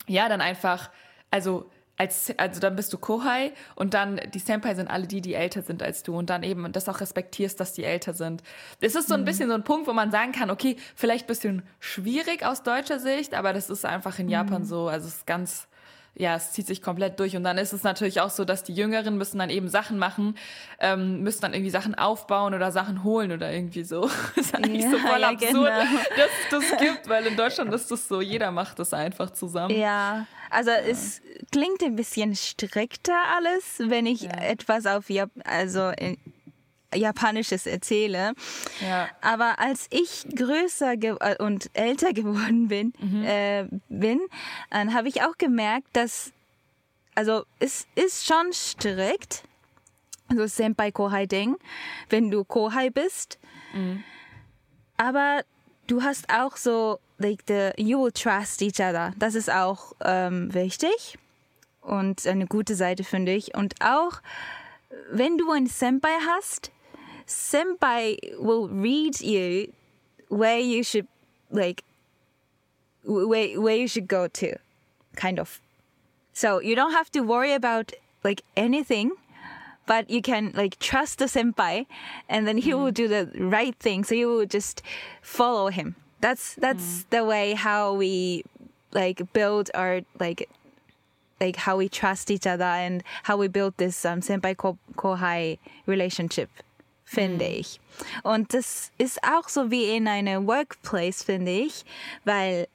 [0.07, 0.89] ja, dann einfach,
[1.31, 5.35] also als, also dann bist du Kohai und dann die Senpai sind alle die, die
[5.35, 8.43] älter sind als du und dann eben das auch respektierst, dass die älter sind.
[8.81, 9.25] Es ist so ein mhm.
[9.27, 13.35] bisschen so ein Punkt, wo man sagen kann, okay, vielleicht bisschen schwierig aus deutscher Sicht,
[13.35, 14.67] aber das ist einfach in Japan mhm.
[14.67, 15.69] so, also es ist ganz,
[16.17, 17.37] ja, es zieht sich komplett durch.
[17.37, 20.37] Und dann ist es natürlich auch so, dass die Jüngeren müssen dann eben Sachen machen,
[20.79, 24.09] ähm, müssen dann irgendwie Sachen aufbauen oder Sachen holen oder irgendwie so.
[24.37, 25.69] Das ist eigentlich ja, so voll ja, absurd, genau.
[26.17, 29.77] dass es das gibt, weil in Deutschland ist das so, jeder macht das einfach zusammen.
[29.77, 30.77] Ja, also ja.
[30.77, 35.07] es klingt ein bisschen strikter alles, wenn ich etwas auf
[35.45, 36.17] also in,
[36.95, 38.33] Japanisches erzähle.
[38.81, 39.09] Ja.
[39.21, 43.25] Aber als ich größer äh, und älter geworden bin, mhm.
[43.25, 44.21] äh, bin
[44.71, 46.33] dann habe ich auch gemerkt, dass
[47.15, 49.45] also es ist schon strikt,
[50.35, 51.57] so Senpai Kohai Ding,
[52.09, 53.39] wenn du Kohai bist.
[53.73, 54.03] Mhm.
[54.97, 55.43] Aber
[55.87, 59.13] du hast auch so like the you will trust each other.
[59.17, 61.19] Das ist auch ähm, wichtig
[61.81, 64.21] und eine gute Seite finde ich und auch
[65.11, 66.71] wenn du einen Senpai hast,
[67.27, 69.73] senpai will read you
[70.29, 71.09] where you should
[71.51, 71.85] like
[73.05, 74.57] where where you should go to,
[75.17, 75.61] kind of.
[76.33, 77.93] So you don't have to worry about
[78.25, 79.13] like anything,
[79.87, 81.87] but you can like trust the senpai,
[82.29, 82.79] and then he mm.
[82.79, 84.05] will do the right thing.
[84.05, 84.83] So you will just
[85.23, 85.97] follow him.
[86.21, 87.11] That's that's mm.
[87.11, 88.45] the way how we
[88.93, 90.49] like build our like
[91.41, 96.49] like how we trust each other and how we build this um, senpai kohai relationship
[97.05, 97.55] finde mhm.
[97.61, 97.81] ich.
[98.23, 101.85] Und das ist auch so wie in einem Workplace, finde ich,
[102.25, 102.67] weil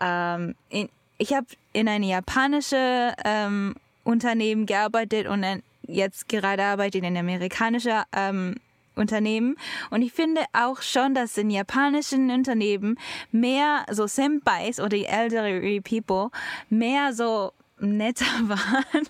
[0.00, 5.44] ähm, in, ich habe in einem japanischen ähm, Unternehmen gearbeitet und
[5.82, 8.56] jetzt gerade arbeite ich in einem amerikanischen ähm,
[8.94, 9.56] Unternehmen.
[9.90, 12.98] Und ich finde auch schon, dass in japanischen Unternehmen
[13.30, 16.30] mehr so Senpais oder die elderly people
[16.68, 19.08] mehr so netter waren.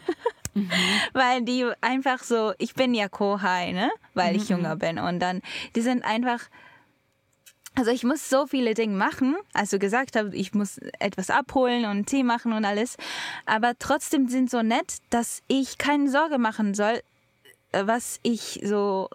[0.58, 0.70] Mhm.
[1.12, 3.90] Weil die einfach so, ich bin ja Kohai, ne?
[4.14, 4.56] Weil ich mhm.
[4.56, 4.98] jünger bin.
[4.98, 5.42] Und dann,
[5.74, 6.40] die sind einfach,
[7.74, 11.84] also ich muss so viele Dinge machen, als du gesagt hast, ich muss etwas abholen
[11.84, 12.96] und Tee machen und alles.
[13.46, 17.00] Aber trotzdem sind so nett, dass ich keine Sorge machen soll,
[17.72, 19.08] was ich so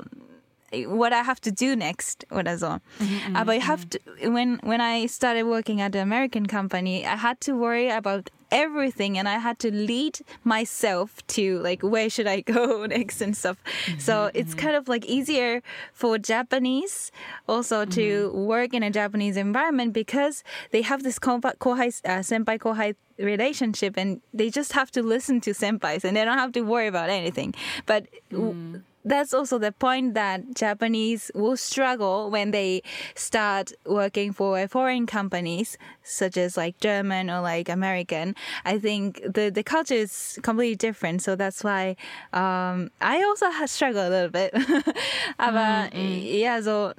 [0.87, 2.67] what I have to do next oder so.
[2.67, 7.17] Mm-hmm, Aber I have to, when when I started working at the American company, I
[7.17, 12.27] had to worry about everything and I had to lead myself to like where should
[12.27, 13.57] I go next and stuff.
[13.63, 14.59] Mm-hmm, so it's mm-hmm.
[14.59, 15.61] kind of like easier
[15.91, 17.11] for Japanese
[17.49, 18.45] also to mm-hmm.
[18.45, 24.21] work in a Japanese environment because they have this kohai, uh, senpai kohai relationship and
[24.33, 27.53] they just have to listen to senpais and they don't have to worry about anything.
[27.85, 32.81] But mm that's also the point that Japanese will struggle when they
[33.15, 38.35] start working for foreign companies, such as like German or like American.
[38.65, 41.21] I think the, the culture is completely different.
[41.21, 41.95] So that's why
[42.31, 44.53] um, I also struggle a little bit.
[45.39, 46.19] Aber mm-hmm.
[46.21, 46.93] yeah, so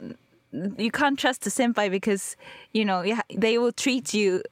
[0.78, 2.36] you can't trust the senpai because,
[2.72, 4.42] you know, they will treat you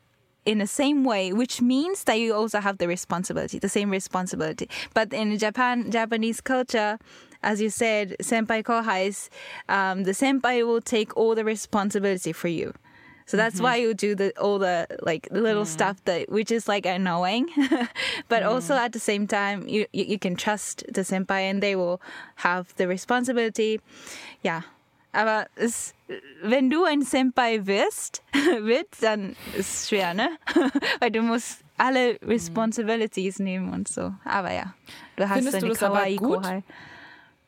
[0.45, 4.69] in the same way, which means that you also have the responsibility, the same responsibility.
[4.95, 6.99] But in Japan, Japanese culture,
[7.43, 9.29] as you said, senpai kohais,
[9.69, 12.73] um, the senpai will take all the responsibility for you.
[13.27, 13.65] So that's mm-hmm.
[13.65, 17.49] why you do the all the like little stuff that which is like annoying,
[18.29, 21.77] but also at the same time you, you, you can trust the senpai and they
[21.77, 22.01] will
[22.37, 23.81] have the responsibility.
[24.43, 24.63] Yeah.
[25.13, 25.95] aber es,
[26.43, 28.23] wenn du ein Senpai wirst,
[28.63, 30.31] wird, dann ist es schwer, ne?
[31.01, 32.29] Weil du musst alle mhm.
[32.29, 33.45] Responsibilities mm.
[33.45, 34.13] nehmen und so.
[34.25, 34.75] Aber ja,
[35.17, 36.63] du hast Findest deine Kawaii Kohai.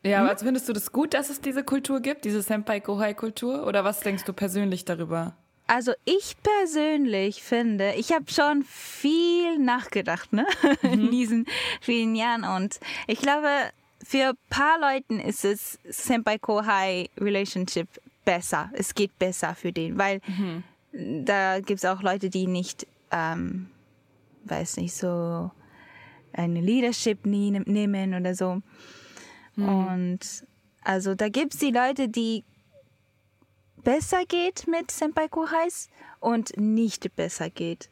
[0.05, 0.29] Ja, hm?
[0.29, 3.67] also findest du das gut, dass es diese Kultur gibt, diese Senpai-Kohai-Kultur?
[3.67, 5.35] Oder was denkst du persönlich darüber?
[5.67, 10.47] Also ich persönlich finde, ich habe schon viel nachgedacht, ne?
[10.83, 10.93] Mhm.
[10.93, 11.47] In diesen
[11.81, 12.45] vielen Jahren.
[12.45, 13.49] Und ich glaube,
[14.05, 17.89] für ein paar Leuten ist es Senpai-Kohai-Relationship
[18.25, 18.71] besser.
[18.75, 21.25] Es geht besser für den, weil mhm.
[21.25, 23.71] da gibt es auch Leute, die nicht, ähm,
[24.45, 25.51] weiß nicht, so
[26.35, 28.61] eine Leadership nehmen oder so.
[29.57, 29.69] Mhm.
[29.69, 30.47] Und
[30.83, 32.45] also da gibt es die Leute, die
[33.83, 35.89] besser geht mit Senpai Kohais
[36.21, 37.91] und nicht besser geht.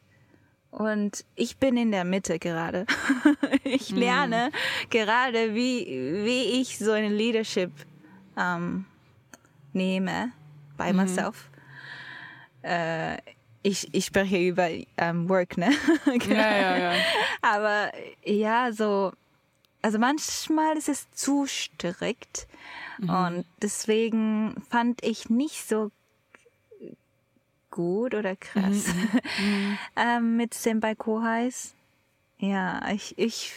[0.71, 2.87] Und ich bin in der Mitte gerade.
[3.63, 3.97] ich mhm.
[3.99, 4.51] lerne
[4.89, 5.85] gerade, wie,
[6.23, 7.71] wie ich so eine Leadership
[8.37, 8.85] ähm,
[9.71, 10.31] nehme
[10.77, 10.95] bei mm.
[10.95, 11.49] myself.
[12.63, 13.17] Äh,
[13.61, 15.71] ich, ich spreche über ähm, Work, ne?
[16.27, 16.93] ja, ja, ja.
[17.41, 17.91] Aber
[18.25, 19.13] ja, so
[19.83, 22.47] also manchmal ist es zu strikt
[22.97, 23.09] mhm.
[23.09, 25.91] und deswegen fand ich nicht so
[27.69, 29.45] gut oder krass mhm.
[29.45, 29.77] mhm.
[29.95, 31.75] ähm, mit Senpai Kohais.
[32.39, 33.53] Ja, ich, ich,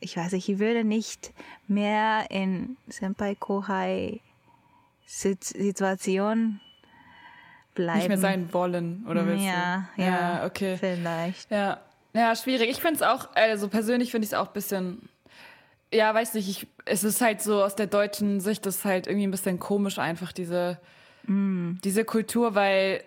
[0.00, 1.32] ich weiß nicht, ich würde nicht
[1.68, 4.20] mehr in Senpai Kohai
[5.06, 6.60] Situation
[7.74, 7.98] bleiben.
[7.98, 10.02] Nicht mehr sein wollen, oder willst ja, du?
[10.02, 10.76] Ja, ja, okay.
[10.76, 11.50] Vielleicht.
[11.50, 11.80] Ja,
[12.12, 12.68] ja schwierig.
[12.70, 15.08] Ich finde es auch, also persönlich finde ich es auch ein bisschen
[15.92, 19.06] ja, weiß nicht, ich, es ist halt so aus der deutschen Sicht, das ist halt
[19.06, 20.78] irgendwie ein bisschen komisch einfach, diese,
[21.26, 21.76] mm.
[21.82, 23.02] diese Kultur, weil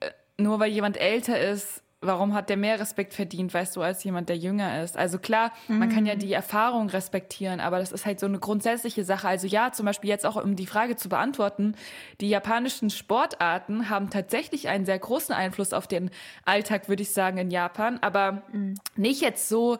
[0.00, 4.02] äh, nur weil jemand älter ist, warum hat der mehr Respekt verdient, weißt du, als
[4.04, 4.96] jemand, der jünger ist?
[4.96, 5.78] Also klar, mm.
[5.78, 6.20] man kann ja mm.
[6.20, 9.26] die Erfahrung respektieren, aber das ist halt so eine grundsätzliche Sache.
[9.26, 11.74] Also ja, zum Beispiel jetzt auch, um die Frage zu beantworten,
[12.20, 16.10] die japanischen Sportarten haben tatsächlich einen sehr großen Einfluss auf den
[16.44, 18.74] Alltag, würde ich sagen, in Japan, aber mm.
[18.96, 19.78] nicht jetzt so,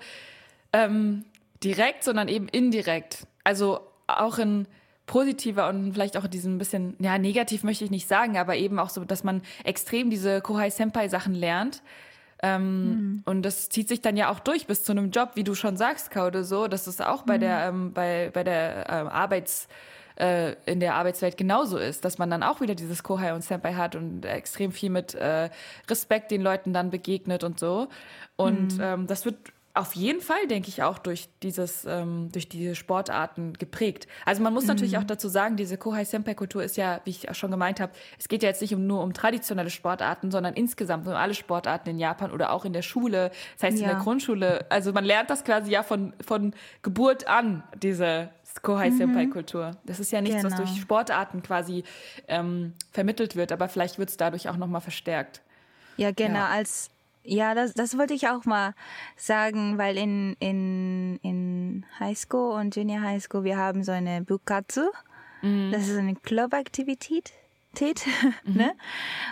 [0.72, 1.24] ähm,
[1.62, 3.26] direkt, sondern eben indirekt.
[3.44, 4.66] Also auch in
[5.06, 8.78] positiver und vielleicht auch in diesem bisschen, ja, negativ möchte ich nicht sagen, aber eben
[8.78, 11.82] auch so, dass man extrem diese Kohai-Senpai-Sachen lernt.
[12.42, 13.22] Ähm, mhm.
[13.24, 15.76] Und das zieht sich dann ja auch durch bis zu einem Job, wie du schon
[15.76, 17.40] sagst, Kaude, so, dass es auch bei mhm.
[17.40, 19.68] der, ähm, bei, bei der ähm, Arbeits,
[20.16, 23.74] äh, in der Arbeitswelt genauso ist, dass man dann auch wieder dieses Kohai und Senpai
[23.74, 25.50] hat und extrem viel mit äh,
[25.88, 27.88] Respekt den Leuten dann begegnet und so.
[28.36, 28.82] Und mhm.
[28.82, 29.36] ähm, das wird
[29.72, 34.08] auf jeden Fall, denke ich, auch durch dieses, ähm, durch diese Sportarten geprägt.
[34.24, 34.70] Also man muss mhm.
[34.70, 37.78] natürlich auch dazu sagen, diese Kohai Senpai Kultur ist ja, wie ich auch schon gemeint
[37.78, 41.34] habe, es geht ja jetzt nicht um, nur um traditionelle Sportarten, sondern insgesamt um alle
[41.34, 43.30] Sportarten in Japan oder auch in der Schule.
[43.54, 43.88] Das heißt ja.
[43.88, 44.66] in der Grundschule.
[44.70, 46.52] Also man lernt das quasi ja von, von
[46.82, 48.30] Geburt an, diese
[48.62, 49.76] Kohai Senpai Kultur.
[49.84, 50.50] Das ist ja nichts, genau.
[50.50, 51.84] was durch Sportarten quasi
[52.26, 55.42] ähm, vermittelt wird, aber vielleicht wird es dadurch auch nochmal verstärkt.
[55.96, 56.40] Ja, genau.
[56.40, 56.48] Ja.
[56.48, 56.90] Als
[57.30, 58.74] ja, das, das wollte ich auch mal
[59.16, 64.90] sagen, weil in, in, in Highschool und Junior Highschool, wir haben so eine Bukatsu.
[65.40, 65.70] Mhm.
[65.70, 67.32] Das ist eine Clubaktivität.
[67.72, 68.04] Tät,
[68.44, 68.54] mhm.
[68.54, 68.72] ne?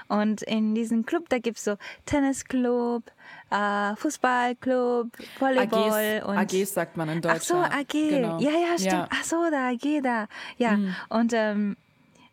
[0.07, 1.75] Und in diesem Club, da gibt's so
[2.07, 3.03] Tennisclub,
[3.51, 5.09] äh, Fußballclub,
[5.41, 7.67] Volleyball AGs, und AGs sagt man in Deutschland.
[7.69, 8.11] Ach so, AG.
[8.11, 8.39] Genau.
[8.39, 8.93] Ja, ja, stimmt.
[8.93, 9.09] Ja.
[9.11, 10.29] Ach so, da AG da.
[10.57, 10.77] Ja.
[10.77, 10.95] Mhm.
[11.09, 11.77] Und ähm,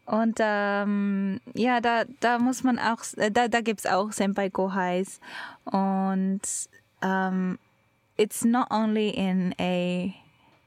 [0.06, 5.20] und ähm, ja, da, da muss man auch, äh, da, da gibt's auch Senpai Kohais.
[5.66, 6.42] Und
[7.02, 7.58] ähm,
[8.16, 10.14] it's not only in a,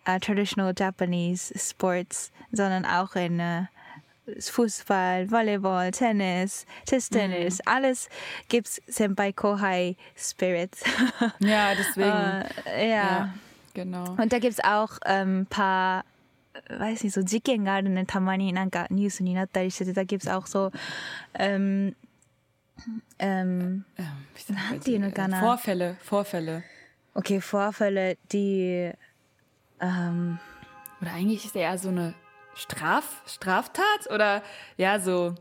[0.07, 3.67] a traditional Japanese sports, sondern auch in uh,
[4.41, 7.73] Fußball, Volleyball, Tennis, Tischtennis, mhm.
[7.73, 8.09] alles
[8.49, 10.83] gibt's Senpai Kohai Spirits.
[11.39, 12.09] Ja, deswegen.
[12.09, 12.45] uh,
[12.77, 12.85] ja.
[12.85, 13.35] ja.
[13.75, 14.17] Genau.
[14.19, 16.05] Und da gibt's auch ein ähm, paar
[16.70, 20.72] weiß nicht, so 事件があるね、たまになんかニュースになったりしてて、da gibt's auch so,
[21.34, 21.96] ähm,
[23.20, 26.64] ähm, ähm Vorfälle, Vorfälle.
[27.16, 28.92] Okay, Vorfälle, die,
[29.80, 30.40] ähm,
[31.02, 32.14] oder eigentlich ist er eher so eine
[32.56, 34.44] Straf, Straftat oder
[34.78, 35.36] ja, so.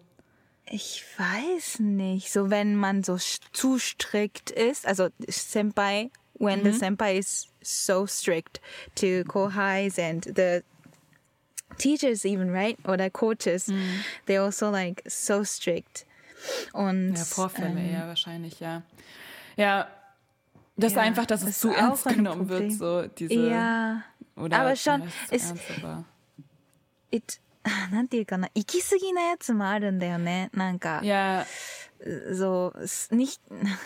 [0.66, 2.32] Ich weiß nicht.
[2.32, 6.64] So, wenn man so zu strikt ist, also Senpai, when mhm.
[6.64, 8.60] the Senpai is so strict
[8.94, 10.62] to Kohais and the
[11.78, 12.78] teachers even, right?
[12.86, 14.04] Oder Coaches, mhm.
[14.26, 16.06] they're also like so strict.
[16.72, 18.82] Und, ja, Vorfälle ähm, eher wahrscheinlich, ja.
[19.56, 19.88] Ja,
[20.76, 23.48] das ja, einfach, dass es zu ernst genommen wird, so diese.
[23.48, 24.04] Ja,
[24.36, 26.04] oder aber schon, es, ernst, aber.
[27.10, 27.40] it,
[27.92, 30.50] なんていうかな、行き過ぎなやつもあるんだよね。
[30.54, 31.00] なんか。
[31.04, 31.46] Ja.
[32.32, 32.72] So,
[33.12, 33.40] nicht,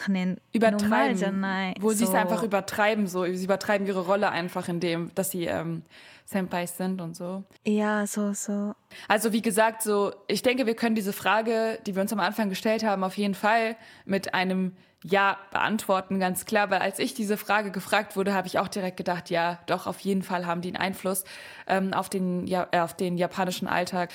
[0.08, 1.76] ne, übertreiben.
[1.80, 1.96] Wo so.
[1.96, 3.24] sie es einfach übertreiben, so.
[3.26, 5.82] Sie übertreiben ihre Rolle einfach in dem, dass sie ähm,
[6.25, 7.43] Senpais sind und so.
[7.65, 8.73] Ja, so, so.
[9.07, 12.49] Also wie gesagt, so, ich denke, wir können diese Frage, die wir uns am Anfang
[12.49, 17.35] gestellt haben, auf jeden Fall mit einem Ja beantworten, ganz klar, weil als ich diese
[17.37, 20.69] Frage gefragt wurde, habe ich auch direkt gedacht, ja, doch, auf jeden Fall haben die
[20.69, 21.23] einen Einfluss
[21.67, 24.11] ähm, auf, den, ja, äh, auf den japanischen Alltag.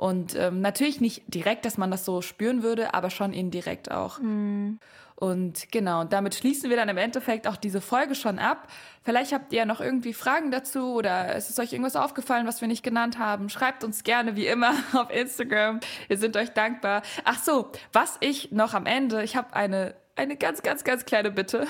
[0.00, 4.18] Und ähm, natürlich nicht direkt, dass man das so spüren würde, aber schon indirekt auch.
[4.18, 4.78] Mm.
[5.14, 8.68] Und genau, damit schließen wir dann im Endeffekt auch diese Folge schon ab.
[9.02, 12.68] Vielleicht habt ihr noch irgendwie Fragen dazu oder ist es euch irgendwas aufgefallen, was wir
[12.68, 13.50] nicht genannt haben?
[13.50, 15.80] Schreibt uns gerne wie immer auf Instagram.
[16.08, 17.02] Wir sind euch dankbar.
[17.24, 21.30] Ach so, was ich noch am Ende, ich habe eine, eine ganz, ganz, ganz kleine
[21.30, 21.66] Bitte.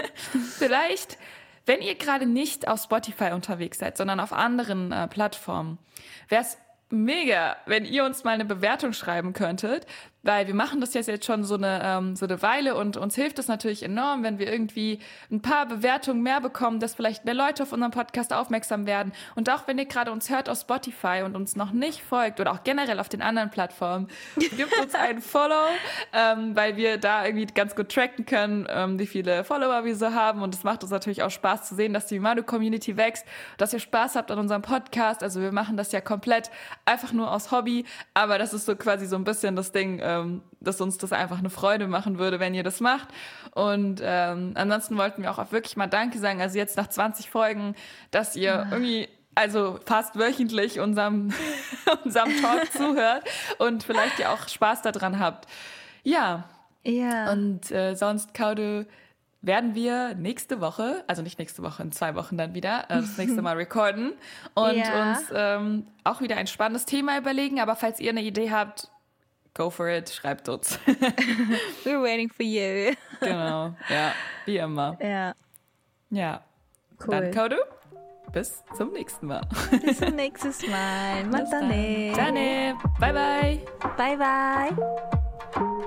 [0.56, 1.18] Vielleicht,
[1.66, 5.76] wenn ihr gerade nicht auf Spotify unterwegs seid, sondern auf anderen äh, Plattformen,
[6.30, 6.56] wäre es
[6.94, 9.86] mega, wenn ihr uns mal eine Bewertung schreiben könntet,
[10.24, 13.38] weil wir machen das jetzt schon so eine, ähm, so eine Weile und uns hilft
[13.38, 14.98] es natürlich enorm, wenn wir irgendwie
[15.30, 19.12] ein paar Bewertungen mehr bekommen, dass vielleicht mehr Leute auf unseren Podcast aufmerksam werden.
[19.34, 22.52] Und auch wenn ihr gerade uns hört auf Spotify und uns noch nicht folgt oder
[22.52, 25.68] auch generell auf den anderen Plattformen, gebt uns einen Follow,
[26.12, 30.12] ähm, weil wir da irgendwie ganz gut tracken können, ähm, wie viele Follower wir so
[30.12, 30.42] haben.
[30.42, 33.26] Und es macht uns natürlich auch Spaß zu sehen, dass die Manu-Community wächst,
[33.58, 35.22] dass ihr Spaß habt an unserem Podcast.
[35.22, 36.50] Also wir machen das ja komplett
[36.86, 37.84] einfach nur aus Hobby,
[38.14, 41.38] aber das ist so quasi so ein bisschen das Ding, ähm, dass uns das einfach
[41.38, 43.08] eine Freude machen würde, wenn ihr das macht.
[43.52, 46.40] Und ähm, ansonsten wollten wir auch wirklich mal Danke sagen.
[46.40, 47.74] Also jetzt nach 20 Folgen,
[48.10, 48.66] dass ihr ja.
[48.70, 51.32] irgendwie also fast wöchentlich unserem,
[52.04, 53.24] unserem Talk zuhört
[53.58, 55.48] und vielleicht ja auch Spaß daran habt.
[56.02, 56.44] Ja.
[56.84, 57.32] Ja.
[57.32, 58.86] Und äh, sonst, Kaude,
[59.46, 63.18] werden wir nächste Woche, also nicht nächste Woche, in zwei Wochen dann wieder, äh, das
[63.18, 64.12] nächste Mal recorden
[64.54, 65.10] und ja.
[65.10, 67.60] uns ähm, auch wieder ein spannendes Thema überlegen.
[67.60, 68.90] Aber falls ihr eine Idee habt,
[69.54, 70.78] go for it, schreibt uns.
[71.84, 72.94] We're waiting for you.
[73.20, 74.12] genau, ja,
[74.44, 74.96] wie immer.
[75.00, 75.34] Ja.
[76.10, 76.42] Ja.
[77.00, 77.10] Cool.
[77.10, 77.56] Dann, Kaudu,
[78.32, 79.42] bis zum nächsten Mal.
[79.84, 81.24] Bis zum nächsten Mal.
[81.30, 82.10] Matane.
[82.10, 82.76] Matane.
[83.00, 83.60] Bye, bye.
[83.96, 85.84] Bye, bye.